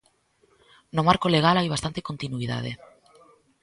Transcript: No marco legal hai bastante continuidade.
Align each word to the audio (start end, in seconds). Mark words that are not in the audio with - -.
No 0.95 1.01
marco 1.09 1.27
legal 1.35 1.55
hai 1.59 1.67
bastante 1.75 2.05
continuidade. 2.09 2.71